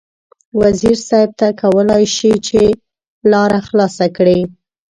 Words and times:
وزیر 0.61 0.97
صیب 1.07 1.29
ته 1.39 1.47
کولای 1.61 2.03
شې 2.15 2.31
چې 2.47 2.61
لاره 3.31 3.59
خلاصه 3.67 4.05
کړې. 4.17 4.39